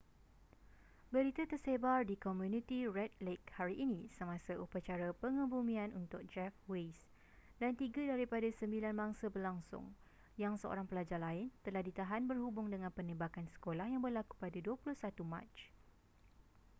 [1.13, 6.97] berita tersebar di komuniti red lake hari ini semasa upacara pengebumian untuk jeff weise
[7.61, 9.85] dan tiga daripada sembilan mangsa berlangsung
[10.43, 15.51] yang seorang pelajar lain telah ditahan berhubung dengan penembakan sekolah yang berlaku pada 21 mac